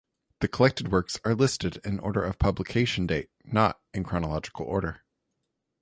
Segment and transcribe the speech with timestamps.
[0.39, 5.03] The collected works are listed in order of publication date, not in chronological order.